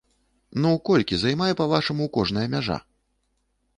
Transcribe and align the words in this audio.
Ну, 0.61 0.71
колькі 0.89 1.19
займае, 1.23 1.51
па-вашаму, 1.61 2.05
кожная 2.17 2.47
мяжа? 2.55 2.77